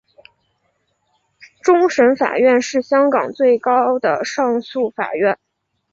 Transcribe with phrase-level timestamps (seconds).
[1.61, 5.37] 终审法院是香港最高的上诉法院。